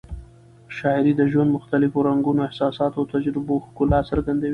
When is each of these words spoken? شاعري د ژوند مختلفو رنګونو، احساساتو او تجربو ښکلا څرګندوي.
شاعري 0.77 1.13
د 1.17 1.21
ژوند 1.31 1.49
مختلفو 1.57 2.05
رنګونو، 2.09 2.45
احساساتو 2.47 2.97
او 2.99 3.05
تجربو 3.13 3.63
ښکلا 3.65 3.99
څرګندوي. 4.09 4.49